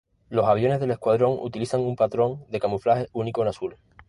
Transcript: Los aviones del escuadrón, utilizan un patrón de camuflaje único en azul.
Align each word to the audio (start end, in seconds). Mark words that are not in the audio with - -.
Los 0.29 0.47
aviones 0.47 0.79
del 0.79 0.89
escuadrón, 0.89 1.37
utilizan 1.39 1.81
un 1.81 1.95
patrón 1.95 2.43
de 2.49 2.59
camuflaje 2.59 3.07
único 3.13 3.43
en 3.43 3.49
azul. 3.49 3.77